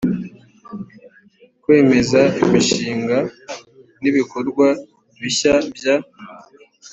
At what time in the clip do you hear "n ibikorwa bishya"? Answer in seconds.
4.01-5.53